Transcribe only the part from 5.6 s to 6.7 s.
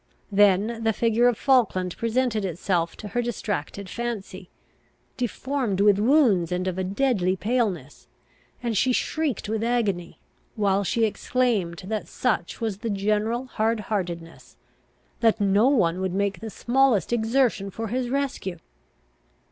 with wounds, and